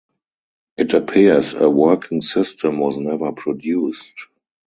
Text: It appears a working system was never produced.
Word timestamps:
It 0.77 0.95
appears 0.95 1.53
a 1.53 1.69
working 1.69 2.23
system 2.23 2.79
was 2.79 2.97
never 2.97 3.33
produced. 3.33 4.15